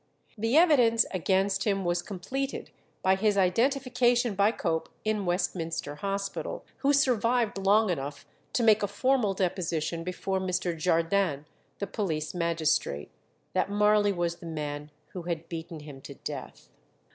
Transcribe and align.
The 0.35 0.57
evidence 0.57 1.05
against 1.11 1.63
him 1.65 1.85
was 1.85 2.01
completed 2.01 2.71
by 3.03 3.13
his 3.15 3.37
identification 3.37 4.33
by 4.33 4.49
Cope 4.51 4.89
in 5.05 5.27
Westminster 5.27 5.97
Hospital, 5.97 6.65
who 6.77 6.91
survived 6.91 7.59
long 7.59 7.91
enough 7.91 8.25
to 8.53 8.63
make 8.63 8.81
a 8.81 8.87
formal 8.87 9.35
deposition 9.35 10.03
before 10.03 10.39
Mr. 10.39 10.75
Jardine, 10.75 11.45
the 11.77 11.85
police 11.85 12.33
magistrate, 12.33 13.11
that 13.53 13.69
Marley 13.69 14.11
was 14.11 14.37
the 14.37 14.47
man 14.47 14.89
who 15.09 15.21
had 15.29 15.47
beaten 15.47 15.81
him 15.81 16.01
to 16.01 16.15
death. 16.15 16.71